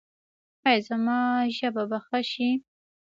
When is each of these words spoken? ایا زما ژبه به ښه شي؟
ایا 0.67 0.79
زما 0.87 1.19
ژبه 1.57 1.83
به 1.89 1.97
ښه 2.05 2.19
شي؟ 2.31 2.49